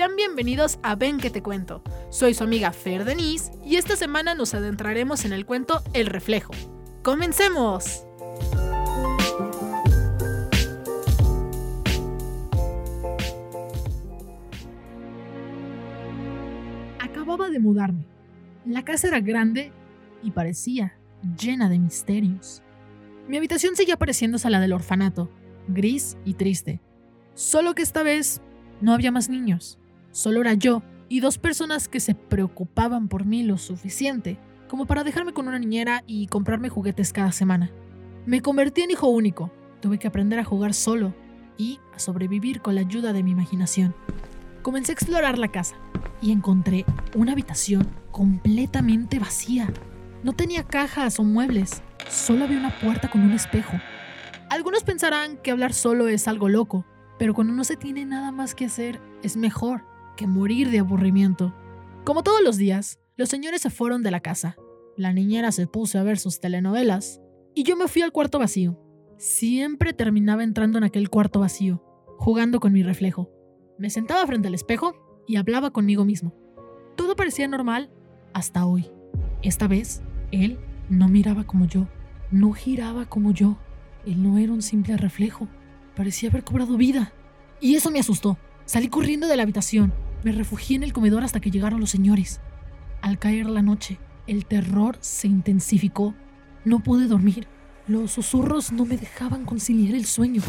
sean 0.00 0.16
bienvenidos 0.16 0.78
a 0.82 0.94
Ven 0.94 1.18
que 1.18 1.28
te 1.28 1.42
cuento. 1.42 1.82
Soy 2.08 2.32
su 2.32 2.42
amiga 2.42 2.72
Fer 2.72 3.04
Denise 3.04 3.52
y 3.62 3.76
esta 3.76 3.96
semana 3.96 4.34
nos 4.34 4.54
adentraremos 4.54 5.26
en 5.26 5.34
el 5.34 5.44
cuento 5.44 5.82
El 5.92 6.06
reflejo. 6.06 6.54
¡Comencemos! 7.02 8.06
Acababa 16.98 17.50
de 17.50 17.58
mudarme. 17.58 18.06
La 18.64 18.86
casa 18.86 19.08
era 19.08 19.20
grande 19.20 19.70
y 20.22 20.30
parecía 20.30 20.96
llena 21.38 21.68
de 21.68 21.78
misterios. 21.78 22.62
Mi 23.28 23.36
habitación 23.36 23.76
seguía 23.76 23.98
pareciéndose 23.98 24.48
a 24.48 24.50
la 24.50 24.60
del 24.60 24.72
orfanato, 24.72 25.30
gris 25.68 26.16
y 26.24 26.32
triste. 26.32 26.80
Solo 27.34 27.74
que 27.74 27.82
esta 27.82 28.02
vez 28.02 28.40
no 28.80 28.94
había 28.94 29.12
más 29.12 29.28
niños. 29.28 29.76
Solo 30.12 30.40
era 30.40 30.54
yo 30.54 30.82
y 31.08 31.20
dos 31.20 31.38
personas 31.38 31.88
que 31.88 32.00
se 32.00 32.14
preocupaban 32.14 33.08
por 33.08 33.24
mí 33.24 33.42
lo 33.42 33.58
suficiente 33.58 34.38
como 34.68 34.86
para 34.86 35.02
dejarme 35.02 35.32
con 35.32 35.48
una 35.48 35.58
niñera 35.58 36.04
y 36.06 36.28
comprarme 36.28 36.68
juguetes 36.68 37.12
cada 37.12 37.32
semana. 37.32 37.72
Me 38.24 38.40
convertí 38.40 38.82
en 38.82 38.92
hijo 38.92 39.08
único. 39.08 39.50
Tuve 39.80 39.98
que 39.98 40.06
aprender 40.06 40.38
a 40.38 40.44
jugar 40.44 40.74
solo 40.74 41.12
y 41.58 41.80
a 41.94 41.98
sobrevivir 41.98 42.60
con 42.60 42.76
la 42.76 42.82
ayuda 42.82 43.12
de 43.12 43.24
mi 43.24 43.32
imaginación. 43.32 43.94
Comencé 44.62 44.92
a 44.92 44.94
explorar 44.94 45.38
la 45.38 45.48
casa 45.48 45.74
y 46.22 46.30
encontré 46.30 46.84
una 47.16 47.32
habitación 47.32 47.88
completamente 48.12 49.18
vacía. 49.18 49.72
No 50.22 50.34
tenía 50.34 50.62
cajas 50.62 51.18
o 51.18 51.24
muebles, 51.24 51.82
solo 52.08 52.44
había 52.44 52.58
una 52.58 52.78
puerta 52.78 53.10
con 53.10 53.22
un 53.22 53.32
espejo. 53.32 53.72
Algunos 54.50 54.84
pensarán 54.84 55.36
que 55.38 55.50
hablar 55.50 55.72
solo 55.72 56.06
es 56.06 56.28
algo 56.28 56.48
loco, 56.48 56.84
pero 57.18 57.34
cuando 57.34 57.52
no 57.54 57.64
se 57.64 57.76
tiene 57.76 58.04
nada 58.04 58.30
más 58.30 58.54
que 58.54 58.66
hacer, 58.66 59.00
es 59.22 59.36
mejor 59.36 59.89
morir 60.26 60.70
de 60.70 60.80
aburrimiento. 60.80 61.54
Como 62.04 62.22
todos 62.22 62.42
los 62.42 62.56
días, 62.56 62.98
los 63.16 63.28
señores 63.28 63.62
se 63.62 63.70
fueron 63.70 64.02
de 64.02 64.10
la 64.10 64.20
casa. 64.20 64.56
La 64.96 65.12
niñera 65.12 65.52
se 65.52 65.66
puso 65.66 65.98
a 65.98 66.02
ver 66.02 66.18
sus 66.18 66.40
telenovelas 66.40 67.20
y 67.54 67.64
yo 67.64 67.76
me 67.76 67.88
fui 67.88 68.02
al 68.02 68.12
cuarto 68.12 68.38
vacío. 68.38 68.78
Siempre 69.18 69.92
terminaba 69.92 70.42
entrando 70.42 70.78
en 70.78 70.84
aquel 70.84 71.10
cuarto 71.10 71.40
vacío, 71.40 71.84
jugando 72.18 72.60
con 72.60 72.72
mi 72.72 72.82
reflejo. 72.82 73.30
Me 73.78 73.90
sentaba 73.90 74.26
frente 74.26 74.48
al 74.48 74.54
espejo 74.54 74.94
y 75.26 75.36
hablaba 75.36 75.70
conmigo 75.70 76.04
mismo. 76.04 76.34
Todo 76.96 77.16
parecía 77.16 77.46
normal 77.48 77.90
hasta 78.32 78.66
hoy. 78.66 78.90
Esta 79.42 79.68
vez, 79.68 80.02
él 80.32 80.58
no 80.88 81.08
miraba 81.08 81.44
como 81.44 81.66
yo, 81.66 81.86
no 82.30 82.52
giraba 82.52 83.06
como 83.06 83.32
yo. 83.32 83.58
Él 84.06 84.22
no 84.22 84.38
era 84.38 84.52
un 84.52 84.62
simple 84.62 84.96
reflejo, 84.96 85.48
parecía 85.96 86.30
haber 86.30 86.44
cobrado 86.44 86.76
vida. 86.76 87.12
Y 87.60 87.74
eso 87.74 87.90
me 87.90 88.00
asustó. 88.00 88.38
Salí 88.64 88.88
corriendo 88.88 89.26
de 89.26 89.36
la 89.36 89.42
habitación, 89.42 89.92
me 90.22 90.32
refugié 90.32 90.76
en 90.76 90.82
el 90.82 90.92
comedor 90.92 91.24
hasta 91.24 91.40
que 91.40 91.50
llegaron 91.50 91.80
los 91.80 91.90
señores. 91.90 92.40
Al 93.00 93.18
caer 93.18 93.46
la 93.46 93.62
noche, 93.62 93.98
el 94.26 94.44
terror 94.44 94.98
se 95.00 95.26
intensificó. 95.26 96.14
No 96.64 96.80
pude 96.80 97.06
dormir. 97.06 97.46
Los 97.86 98.12
susurros 98.12 98.70
no 98.70 98.84
me 98.84 98.96
dejaban 98.96 99.44
conciliar 99.44 99.94
el 99.94 100.04
sueño. 100.04 100.42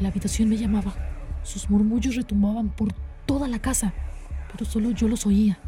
La 0.00 0.08
habitación 0.08 0.48
me 0.48 0.56
llamaba. 0.56 0.94
Sus 1.42 1.68
murmullos 1.68 2.16
retumbaban 2.16 2.70
por 2.70 2.92
toda 3.26 3.46
la 3.46 3.58
casa, 3.58 3.92
pero 4.50 4.64
solo 4.64 4.90
yo 4.90 5.06
los 5.06 5.26
oía. 5.26 5.58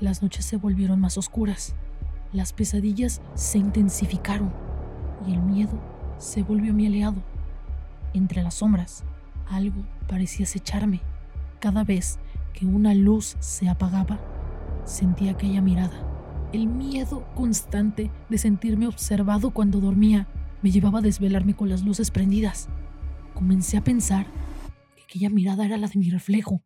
Las 0.00 0.22
noches 0.22 0.44
se 0.44 0.56
volvieron 0.56 1.00
más 1.00 1.16
oscuras. 1.16 1.74
Las 2.32 2.52
pesadillas 2.52 3.22
se 3.34 3.58
intensificaron 3.58 4.52
y 5.26 5.32
el 5.32 5.42
miedo 5.42 5.80
se 6.18 6.42
volvió 6.42 6.74
mi 6.74 6.86
aliado. 6.86 7.22
Entre 8.12 8.42
las 8.42 8.54
sombras, 8.54 9.04
algo 9.48 9.84
parecía 10.08 10.44
acecharme. 10.44 11.00
Cada 11.60 11.84
vez 11.84 12.18
que 12.52 12.66
una 12.66 12.94
luz 12.94 13.36
se 13.40 13.68
apagaba, 13.68 14.20
sentía 14.84 15.32
aquella 15.32 15.60
mirada. 15.60 16.08
El 16.52 16.66
miedo 16.66 17.24
constante 17.34 18.10
de 18.28 18.38
sentirme 18.38 18.86
observado 18.86 19.50
cuando 19.50 19.80
dormía 19.80 20.28
me 20.62 20.70
llevaba 20.70 20.98
a 20.98 21.02
desvelarme 21.02 21.54
con 21.54 21.68
las 21.68 21.82
luces 21.82 22.10
prendidas. 22.10 22.68
Comencé 23.34 23.76
a 23.76 23.84
pensar 23.84 24.26
que 24.96 25.02
aquella 25.04 25.30
mirada 25.30 25.64
era 25.64 25.76
la 25.76 25.88
de 25.88 25.98
mi 25.98 26.10
reflejo. 26.10 26.62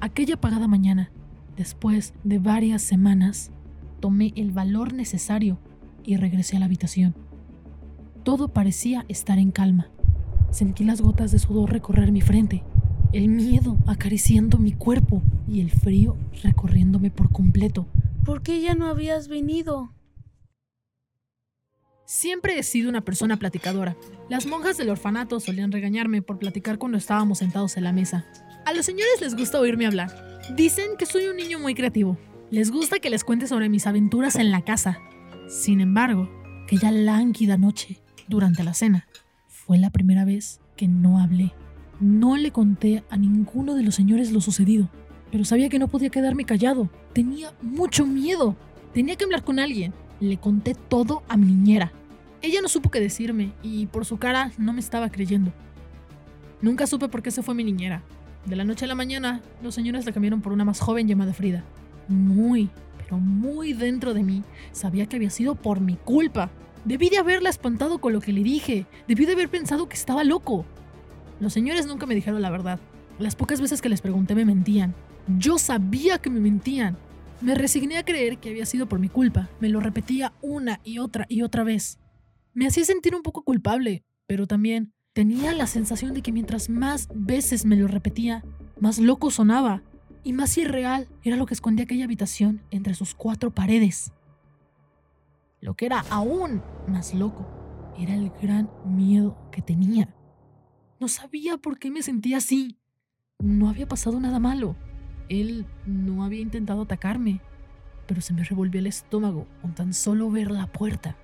Aquella 0.00 0.34
apagada 0.34 0.66
mañana, 0.66 1.12
después 1.56 2.12
de 2.24 2.38
varias 2.38 2.82
semanas, 2.82 3.52
tomé 4.00 4.32
el 4.36 4.50
valor 4.50 4.92
necesario 4.92 5.58
y 6.04 6.16
regresé 6.16 6.56
a 6.56 6.60
la 6.60 6.66
habitación. 6.66 7.14
Todo 8.24 8.48
parecía 8.48 9.04
estar 9.08 9.38
en 9.38 9.52
calma. 9.52 9.90
Sentí 10.50 10.84
las 10.84 11.00
gotas 11.00 11.30
de 11.32 11.38
sudor 11.38 11.70
recorrer 11.70 12.12
mi 12.12 12.20
frente 12.20 12.64
el 13.12 13.28
miedo 13.28 13.76
acariciando 13.86 14.58
mi 14.58 14.72
cuerpo 14.72 15.22
y 15.46 15.60
el 15.60 15.70
frío 15.70 16.16
recorriéndome 16.42 17.10
por 17.10 17.30
completo. 17.30 17.86
¿Por 18.24 18.42
qué 18.42 18.60
ya 18.60 18.74
no 18.74 18.86
habías 18.86 19.28
venido? 19.28 19.92
Siempre 22.06 22.58
he 22.58 22.62
sido 22.62 22.88
una 22.88 23.02
persona 23.02 23.36
platicadora. 23.38 23.96
Las 24.28 24.46
monjas 24.46 24.76
del 24.76 24.90
orfanato 24.90 25.40
solían 25.40 25.72
regañarme 25.72 26.22
por 26.22 26.38
platicar 26.38 26.78
cuando 26.78 26.98
estábamos 26.98 27.38
sentados 27.38 27.76
en 27.76 27.84
la 27.84 27.92
mesa. 27.92 28.26
A 28.64 28.72
los 28.72 28.86
señores 28.86 29.20
les 29.20 29.34
gusta 29.34 29.60
oírme 29.60 29.86
hablar. 29.86 30.40
Dicen 30.56 30.96
que 30.98 31.06
soy 31.06 31.26
un 31.26 31.36
niño 31.36 31.58
muy 31.58 31.74
creativo. 31.74 32.18
Les 32.50 32.70
gusta 32.70 32.98
que 32.98 33.10
les 33.10 33.24
cuente 33.24 33.46
sobre 33.46 33.68
mis 33.68 33.86
aventuras 33.86 34.36
en 34.36 34.50
la 34.50 34.62
casa. 34.62 34.98
Sin 35.48 35.80
embargo, 35.80 36.30
aquella 36.64 36.90
lánguida 36.90 37.56
noche, 37.56 38.00
durante 38.28 38.62
la 38.62 38.74
cena, 38.74 39.06
fue 39.48 39.78
la 39.78 39.90
primera 39.90 40.24
vez 40.24 40.60
que 40.76 40.88
no 40.88 41.18
hablé. 41.18 41.52
No 42.02 42.36
le 42.36 42.50
conté 42.50 43.04
a 43.10 43.16
ninguno 43.16 43.76
de 43.76 43.84
los 43.84 43.94
señores 43.94 44.32
lo 44.32 44.40
sucedido, 44.40 44.88
pero 45.30 45.44
sabía 45.44 45.68
que 45.68 45.78
no 45.78 45.86
podía 45.86 46.10
quedarme 46.10 46.44
callado. 46.44 46.90
Tenía 47.12 47.52
mucho 47.62 48.04
miedo. 48.06 48.56
Tenía 48.92 49.14
que 49.14 49.22
hablar 49.22 49.44
con 49.44 49.60
alguien. 49.60 49.94
Le 50.18 50.36
conté 50.36 50.74
todo 50.74 51.22
a 51.28 51.36
mi 51.36 51.46
niñera. 51.46 51.92
Ella 52.40 52.60
no 52.60 52.66
supo 52.66 52.90
qué 52.90 52.98
decirme 52.98 53.52
y 53.62 53.86
por 53.86 54.04
su 54.04 54.18
cara 54.18 54.50
no 54.58 54.72
me 54.72 54.80
estaba 54.80 55.10
creyendo. 55.10 55.52
Nunca 56.60 56.88
supe 56.88 57.08
por 57.08 57.22
qué 57.22 57.30
se 57.30 57.44
fue 57.44 57.54
mi 57.54 57.62
niñera. 57.62 58.02
De 58.46 58.56
la 58.56 58.64
noche 58.64 58.86
a 58.86 58.88
la 58.88 58.96
mañana, 58.96 59.40
los 59.62 59.76
señores 59.76 60.04
la 60.04 60.10
cambiaron 60.10 60.42
por 60.42 60.52
una 60.52 60.64
más 60.64 60.80
joven 60.80 61.06
llamada 61.06 61.32
Frida. 61.32 61.62
Muy, 62.08 62.68
pero 62.98 63.18
muy 63.18 63.74
dentro 63.74 64.12
de 64.12 64.24
mí, 64.24 64.42
sabía 64.72 65.06
que 65.06 65.14
había 65.14 65.30
sido 65.30 65.54
por 65.54 65.80
mi 65.80 65.94
culpa. 65.94 66.50
Debí 66.84 67.10
de 67.10 67.18
haberla 67.18 67.48
espantado 67.48 67.98
con 67.98 68.12
lo 68.12 68.20
que 68.20 68.32
le 68.32 68.42
dije. 68.42 68.86
Debí 69.06 69.24
de 69.24 69.34
haber 69.34 69.48
pensado 69.48 69.88
que 69.88 69.94
estaba 69.94 70.24
loco. 70.24 70.66
Los 71.42 71.54
señores 71.54 71.88
nunca 71.88 72.06
me 72.06 72.14
dijeron 72.14 72.40
la 72.40 72.50
verdad. 72.50 72.78
Las 73.18 73.34
pocas 73.34 73.60
veces 73.60 73.82
que 73.82 73.88
les 73.88 74.00
pregunté 74.00 74.36
me 74.36 74.44
mentían. 74.44 74.94
Yo 75.38 75.58
sabía 75.58 76.18
que 76.18 76.30
me 76.30 76.38
mentían. 76.38 76.96
Me 77.40 77.56
resigné 77.56 77.98
a 77.98 78.04
creer 78.04 78.38
que 78.38 78.50
había 78.50 78.64
sido 78.64 78.88
por 78.88 79.00
mi 79.00 79.08
culpa. 79.08 79.50
Me 79.58 79.68
lo 79.68 79.80
repetía 79.80 80.32
una 80.40 80.78
y 80.84 81.00
otra 81.00 81.26
y 81.28 81.42
otra 81.42 81.64
vez. 81.64 81.98
Me 82.54 82.68
hacía 82.68 82.84
sentir 82.84 83.16
un 83.16 83.22
poco 83.22 83.42
culpable, 83.42 84.04
pero 84.28 84.46
también 84.46 84.92
tenía 85.14 85.52
la 85.52 85.66
sensación 85.66 86.14
de 86.14 86.22
que 86.22 86.30
mientras 86.30 86.70
más 86.70 87.08
veces 87.12 87.66
me 87.66 87.74
lo 87.74 87.88
repetía, 87.88 88.44
más 88.78 89.00
loco 89.00 89.32
sonaba 89.32 89.82
y 90.22 90.34
más 90.34 90.56
irreal 90.58 91.08
era 91.24 91.34
lo 91.34 91.46
que 91.46 91.54
escondía 91.54 91.86
aquella 91.86 92.04
habitación 92.04 92.62
entre 92.70 92.94
sus 92.94 93.16
cuatro 93.16 93.50
paredes. 93.50 94.12
Lo 95.60 95.74
que 95.74 95.86
era 95.86 96.04
aún 96.08 96.62
más 96.86 97.14
loco 97.14 97.48
era 97.98 98.14
el 98.14 98.30
gran 98.40 98.70
miedo 98.84 99.36
que 99.50 99.60
tenía. 99.60 100.14
No 101.02 101.08
sabía 101.08 101.56
por 101.56 101.80
qué 101.80 101.90
me 101.90 102.00
sentía 102.00 102.36
así. 102.36 102.78
No 103.40 103.68
había 103.68 103.88
pasado 103.88 104.20
nada 104.20 104.38
malo. 104.38 104.76
Él 105.28 105.66
no 105.84 106.22
había 106.22 106.40
intentado 106.40 106.82
atacarme, 106.82 107.40
pero 108.06 108.20
se 108.20 108.32
me 108.32 108.44
revolvió 108.44 108.78
el 108.78 108.86
estómago 108.86 109.48
con 109.60 109.74
tan 109.74 109.94
solo 109.94 110.30
ver 110.30 110.52
la 110.52 110.68
puerta. 110.68 111.16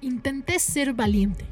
Intenté 0.00 0.58
ser 0.60 0.94
valiente. 0.94 1.44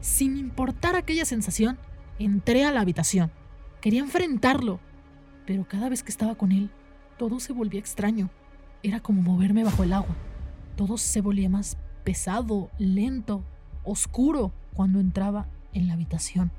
Sin 0.00 0.36
importar 0.36 0.96
aquella 0.96 1.24
sensación, 1.24 1.78
entré 2.18 2.64
a 2.64 2.72
la 2.72 2.80
habitación. 2.80 3.30
Quería 3.80 4.00
enfrentarlo, 4.00 4.80
pero 5.46 5.68
cada 5.68 5.88
vez 5.88 6.02
que 6.02 6.10
estaba 6.10 6.34
con 6.34 6.50
él, 6.50 6.68
todo 7.16 7.38
se 7.38 7.52
volvía 7.52 7.78
extraño. 7.78 8.28
Era 8.82 8.98
como 8.98 9.22
moverme 9.22 9.62
bajo 9.62 9.84
el 9.84 9.92
agua. 9.92 10.16
Todo 10.74 10.98
se 10.98 11.20
volvía 11.20 11.48
más 11.48 11.78
pesado, 12.02 12.72
lento, 12.76 13.44
oscuro 13.84 14.52
cuando 14.74 14.98
entraba 14.98 15.46
en 15.74 15.88
la 15.88 15.94
habitación. 15.94 16.50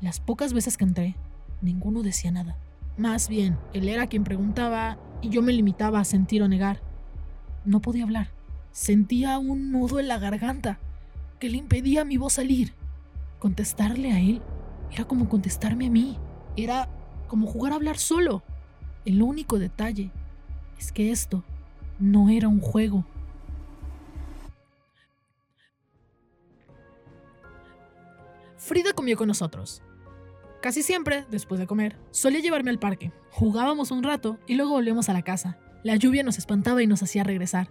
Las 0.00 0.20
pocas 0.20 0.52
veces 0.52 0.76
que 0.76 0.84
entré, 0.84 1.16
ninguno 1.60 2.02
decía 2.02 2.30
nada. 2.30 2.56
Más 2.96 3.28
bien, 3.28 3.58
él 3.72 3.88
era 3.88 4.06
quien 4.06 4.24
preguntaba 4.24 4.98
y 5.22 5.28
yo 5.28 5.42
me 5.42 5.52
limitaba 5.52 6.00
a 6.00 6.04
sentir 6.04 6.42
o 6.42 6.48
negar. 6.48 6.80
No 7.64 7.80
podía 7.80 8.04
hablar. 8.04 8.30
Sentía 8.72 9.38
un 9.38 9.72
nudo 9.72 9.98
en 9.98 10.08
la 10.08 10.18
garganta 10.18 10.78
que 11.38 11.48
le 11.48 11.58
impedía 11.58 12.02
a 12.02 12.04
mi 12.04 12.16
voz 12.16 12.34
salir. 12.34 12.74
Contestarle 13.38 14.12
a 14.12 14.20
él 14.20 14.42
era 14.92 15.04
como 15.04 15.28
contestarme 15.28 15.86
a 15.86 15.90
mí. 15.90 16.18
Era 16.56 16.88
como 17.28 17.46
jugar 17.46 17.72
a 17.72 17.76
hablar 17.76 17.98
solo. 17.98 18.42
El 19.04 19.22
único 19.22 19.58
detalle 19.58 20.10
es 20.78 20.92
que 20.92 21.10
esto 21.10 21.44
no 21.98 22.30
era 22.30 22.48
un 22.48 22.60
juego. 22.60 23.04
Frida 28.58 28.92
comió 28.92 29.16
con 29.16 29.28
nosotros. 29.28 29.82
Casi 30.60 30.82
siempre, 30.82 31.24
después 31.30 31.60
de 31.60 31.66
comer, 31.66 31.96
solía 32.10 32.40
llevarme 32.40 32.70
al 32.70 32.80
parque. 32.80 33.12
Jugábamos 33.30 33.92
un 33.92 34.02
rato 34.02 34.38
y 34.46 34.54
luego 34.54 34.72
volvíamos 34.72 35.08
a 35.08 35.12
la 35.12 35.22
casa. 35.22 35.58
La 35.84 35.94
lluvia 35.94 36.24
nos 36.24 36.38
espantaba 36.38 36.82
y 36.82 36.88
nos 36.88 37.02
hacía 37.02 37.22
regresar. 37.22 37.70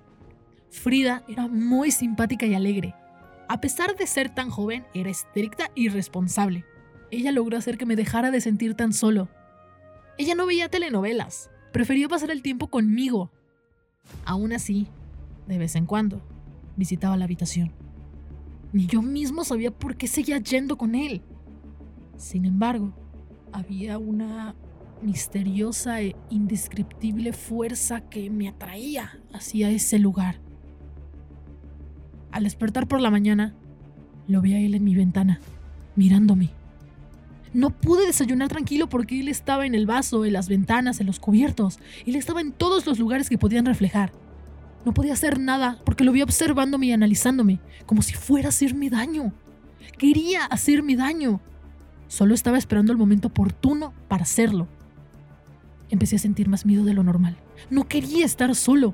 Frida 0.70 1.24
era 1.28 1.48
muy 1.48 1.92
simpática 1.92 2.46
y 2.46 2.56
alegre. 2.56 2.96
A 3.50 3.60
pesar 3.60 3.96
de 3.96 4.08
ser 4.08 4.34
tan 4.34 4.50
joven, 4.50 4.86
era 4.94 5.10
estricta 5.10 5.70
y 5.76 5.90
responsable. 5.90 6.66
Ella 7.12 7.32
logró 7.32 7.58
hacer 7.58 7.78
que 7.78 7.86
me 7.86 7.96
dejara 7.96 8.32
de 8.32 8.42
sentir 8.42 8.74
tan 8.76 8.94
solo. 8.94 9.30
Ella 10.18 10.36
no 10.36 10.46
veía 10.46 10.70
telenovelas, 10.70 11.50
prefería 11.72 12.08
pasar 12.08 12.32
el 12.32 12.42
tiempo 12.42 12.68
conmigo. 12.68 13.32
Aún 14.26 14.54
así, 14.54 14.88
de 15.48 15.58
vez 15.58 15.76
en 15.76 15.86
cuando, 15.86 16.22
visitaba 16.76 17.18
la 17.18 17.26
habitación. 17.26 17.74
Ni 18.74 18.88
yo 18.88 19.02
mismo 19.02 19.44
sabía 19.44 19.72
por 19.72 19.96
qué 19.96 20.08
seguía 20.08 20.40
yendo 20.40 20.78
con 20.78 20.96
él. 20.96 21.22
Sin 22.18 22.46
embargo, 22.46 22.94
había 23.52 23.98
una 23.98 24.56
misteriosa 25.02 26.02
e 26.02 26.16
indescriptible 26.30 27.34
fuerza 27.34 28.02
que 28.02 28.30
me 28.30 28.48
atraía 28.48 29.20
hacia 29.34 29.70
ese 29.70 30.00
lugar. 30.00 30.40
Al 32.32 32.44
despertar 32.44 32.88
por 32.88 33.00
la 33.00 33.12
mañana, 33.12 33.56
lo 34.28 34.42
vi 34.42 34.54
a 34.54 34.60
él 34.60 34.76
en 34.76 34.84
mi 34.84 34.96
ventana, 34.96 35.40
mirándome. 35.96 36.52
No 37.54 37.70
pude 37.70 38.06
desayunar 38.06 38.50
tranquilo 38.50 38.90
porque 38.90 39.20
él 39.20 39.30
estaba 39.30 39.66
en 39.66 39.74
el 39.74 39.86
vaso, 39.86 40.26
en 40.26 40.34
las 40.34 40.50
ventanas, 40.50 41.00
en 41.00 41.08
los 41.08 41.20
cubiertos. 41.20 41.80
Él 42.06 42.16
estaba 42.16 42.42
en 42.42 42.52
todos 42.52 42.86
los 42.86 43.00
lugares 43.00 43.30
que 43.30 43.38
podían 43.38 43.66
reflejar. 43.66 44.12
No 44.86 44.94
podía 44.94 45.14
hacer 45.14 45.40
nada 45.40 45.80
porque 45.86 46.04
lo 46.04 46.12
vi 46.12 46.22
observándome 46.22 46.88
y 46.88 46.92
analizándome, 46.92 47.60
como 47.86 48.02
si 48.02 48.14
fuera 48.14 48.48
a 48.48 48.50
hacerme 48.50 48.90
daño. 48.90 49.34
Quería 49.98 50.46
hacerme 50.46 50.96
daño. 50.96 51.42
Solo 52.08 52.34
estaba 52.34 52.58
esperando 52.58 52.92
el 52.92 52.98
momento 52.98 53.28
oportuno 53.30 53.94
para 54.08 54.24
hacerlo. 54.24 54.68
Empecé 55.90 56.18
a 56.18 56.20
sentir 56.20 56.50
más 56.50 56.66
miedo 56.66 56.84
de 56.84 56.94
lo 56.94 57.04
normal. 57.04 57.38
No 57.70 57.88
quería 57.88 58.26
estar 58.26 58.54
solo. 58.56 58.94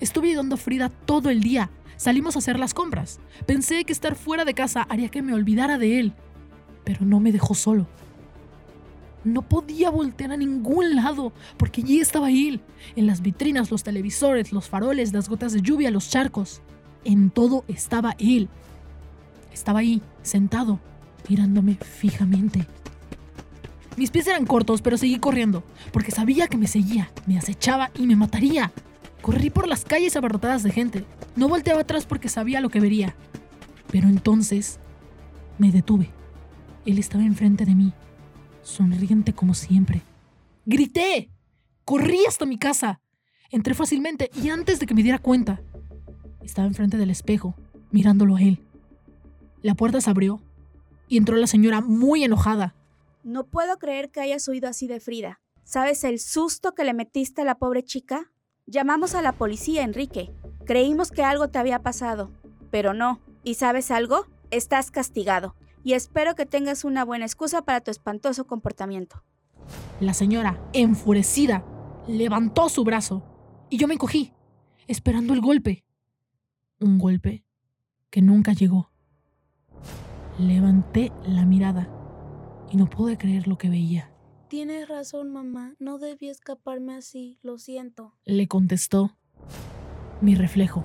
Estuve 0.00 0.28
ayudando 0.28 0.56
a 0.56 0.58
Frida 0.58 0.88
todo 0.88 1.30
el 1.30 1.40
día. 1.40 1.70
Salimos 1.96 2.34
a 2.34 2.40
hacer 2.40 2.58
las 2.58 2.74
compras. 2.74 3.20
Pensé 3.46 3.84
que 3.84 3.92
estar 3.92 4.16
fuera 4.16 4.44
de 4.44 4.54
casa 4.54 4.82
haría 4.88 5.08
que 5.08 5.22
me 5.22 5.34
olvidara 5.34 5.78
de 5.78 6.00
él, 6.00 6.12
pero 6.84 7.04
no 7.04 7.20
me 7.20 7.32
dejó 7.32 7.54
solo. 7.54 7.86
No 9.24 9.42
podía 9.42 9.90
voltear 9.90 10.32
a 10.32 10.36
ningún 10.36 10.96
lado 10.96 11.32
porque 11.56 11.82
allí 11.82 12.00
estaba 12.00 12.30
él, 12.30 12.60
en 12.96 13.06
las 13.06 13.22
vitrinas, 13.22 13.70
los 13.70 13.84
televisores, 13.84 14.52
los 14.52 14.68
faroles, 14.68 15.12
las 15.12 15.28
gotas 15.28 15.52
de 15.52 15.62
lluvia, 15.62 15.90
los 15.90 16.10
charcos. 16.10 16.62
En 17.04 17.30
todo 17.30 17.64
estaba 17.68 18.16
él. 18.18 18.48
Estaba 19.52 19.80
ahí, 19.80 20.02
sentado, 20.22 20.80
mirándome 21.28 21.76
fijamente. 21.76 22.66
Mis 23.96 24.10
pies 24.10 24.26
eran 24.26 24.46
cortos, 24.46 24.80
pero 24.80 24.96
seguí 24.96 25.18
corriendo, 25.18 25.62
porque 25.92 26.10
sabía 26.10 26.48
que 26.48 26.56
me 26.56 26.66
seguía, 26.66 27.10
me 27.26 27.38
acechaba 27.38 27.90
y 27.98 28.06
me 28.06 28.16
mataría. 28.16 28.72
Corrí 29.20 29.50
por 29.50 29.68
las 29.68 29.84
calles 29.84 30.16
abarrotadas 30.16 30.62
de 30.62 30.72
gente. 30.72 31.04
No 31.36 31.48
volteaba 31.48 31.82
atrás 31.82 32.06
porque 32.06 32.28
sabía 32.28 32.60
lo 32.60 32.70
que 32.70 32.80
vería. 32.80 33.14
Pero 33.90 34.08
entonces 34.08 34.80
me 35.58 35.70
detuve. 35.70 36.10
Él 36.86 36.98
estaba 36.98 37.22
enfrente 37.22 37.64
de 37.64 37.74
mí, 37.74 37.92
sonriente 38.62 39.32
como 39.32 39.54
siempre. 39.54 40.02
¡Grité! 40.64 41.30
Corrí 41.84 42.24
hasta 42.26 42.46
mi 42.46 42.58
casa. 42.58 43.00
Entré 43.50 43.74
fácilmente 43.74 44.30
y 44.34 44.48
antes 44.48 44.80
de 44.80 44.86
que 44.86 44.94
me 44.94 45.02
diera 45.02 45.18
cuenta, 45.18 45.60
estaba 46.42 46.66
enfrente 46.66 46.96
del 46.96 47.10
espejo, 47.10 47.54
mirándolo 47.90 48.36
a 48.36 48.42
él. 48.42 48.60
La 49.60 49.74
puerta 49.74 50.00
se 50.00 50.10
abrió 50.10 50.40
y 51.08 51.18
entró 51.18 51.36
la 51.36 51.46
señora 51.46 51.80
muy 51.80 52.24
enojada. 52.24 52.74
No 53.22 53.44
puedo 53.44 53.78
creer 53.78 54.10
que 54.10 54.20
hayas 54.20 54.48
huido 54.48 54.68
así 54.68 54.86
de 54.86 55.00
Frida. 55.00 55.40
¿Sabes 55.64 56.02
el 56.04 56.18
susto 56.18 56.74
que 56.74 56.84
le 56.84 56.94
metiste 56.94 57.42
a 57.42 57.44
la 57.44 57.58
pobre 57.58 57.84
chica? 57.84 58.32
Llamamos 58.66 59.14
a 59.14 59.22
la 59.22 59.32
policía, 59.32 59.82
Enrique. 59.82 60.32
Creímos 60.64 61.10
que 61.10 61.22
algo 61.22 61.48
te 61.48 61.58
había 61.58 61.82
pasado, 61.82 62.32
pero 62.70 62.94
no. 62.94 63.20
¿Y 63.44 63.54
sabes 63.54 63.90
algo? 63.90 64.26
Estás 64.50 64.90
castigado. 64.90 65.54
Y 65.84 65.94
espero 65.94 66.34
que 66.34 66.46
tengas 66.46 66.84
una 66.84 67.04
buena 67.04 67.24
excusa 67.24 67.62
para 67.62 67.80
tu 67.80 67.90
espantoso 67.90 68.46
comportamiento. 68.46 69.22
La 70.00 70.14
señora, 70.14 70.60
enfurecida, 70.72 71.64
levantó 72.06 72.68
su 72.68 72.84
brazo 72.84 73.22
y 73.70 73.78
yo 73.78 73.88
me 73.88 73.94
encogí, 73.94 74.32
esperando 74.86 75.34
el 75.34 75.40
golpe. 75.40 75.84
Un 76.80 76.98
golpe 76.98 77.44
que 78.10 78.22
nunca 78.22 78.52
llegó. 78.52 78.90
Levanté 80.38 81.12
la 81.24 81.44
mirada 81.44 81.88
y 82.70 82.76
no 82.76 82.88
pude 82.88 83.18
creer 83.18 83.46
lo 83.46 83.58
que 83.58 83.68
veía. 83.68 84.12
Tienes 84.48 84.88
razón, 84.88 85.32
mamá. 85.32 85.74
No 85.78 85.98
debí 85.98 86.28
escaparme 86.28 86.94
así. 86.94 87.38
Lo 87.42 87.58
siento. 87.58 88.14
Le 88.24 88.48
contestó 88.48 89.16
mi 90.20 90.34
reflejo. 90.34 90.84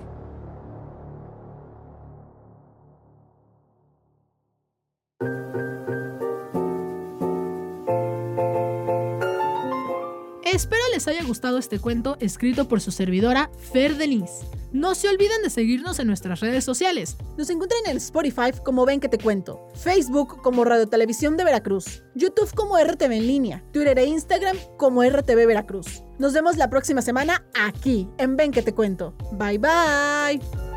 Espero 10.58 10.82
les 10.92 11.06
haya 11.06 11.22
gustado 11.24 11.58
este 11.58 11.78
cuento 11.78 12.16
escrito 12.20 12.68
por 12.68 12.80
su 12.80 12.90
servidora 12.90 13.50
Fer 13.72 13.96
Delis. 13.96 14.30
No 14.72 14.94
se 14.94 15.08
olviden 15.08 15.42
de 15.42 15.50
seguirnos 15.50 15.98
en 15.98 16.06
nuestras 16.06 16.40
redes 16.40 16.64
sociales. 16.64 17.16
Nos 17.36 17.50
encuentran 17.50 17.80
en 17.86 17.96
Spotify 17.98 18.52
como 18.64 18.86
Ven 18.86 19.00
que 19.00 19.08
te 19.08 19.18
cuento, 19.18 19.68
Facebook 19.74 20.40
como 20.42 20.64
Radio 20.64 20.88
Televisión 20.88 21.36
de 21.36 21.44
Veracruz, 21.44 22.02
YouTube 22.14 22.52
como 22.54 22.78
RTV 22.78 23.12
en 23.12 23.26
línea, 23.26 23.64
Twitter 23.72 23.98
e 23.98 24.06
Instagram 24.06 24.56
como 24.76 25.04
RTV 25.04 25.46
Veracruz. 25.46 26.02
Nos 26.18 26.32
vemos 26.32 26.56
la 26.56 26.70
próxima 26.70 27.02
semana 27.02 27.44
aquí 27.54 28.08
en 28.18 28.36
Ven 28.36 28.50
que 28.50 28.62
te 28.62 28.74
cuento. 28.74 29.14
Bye 29.32 29.58
bye. 29.58 30.67